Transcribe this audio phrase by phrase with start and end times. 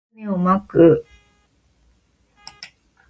[0.15, 1.05] たねをまく